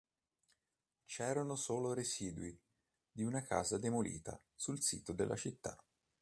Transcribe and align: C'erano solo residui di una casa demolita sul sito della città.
C'erano 1.05 1.55
solo 1.55 1.93
residui 1.93 2.59
di 3.11 3.21
una 3.23 3.43
casa 3.43 3.77
demolita 3.77 4.41
sul 4.55 4.81
sito 4.81 5.13
della 5.13 5.35
città. 5.35 5.77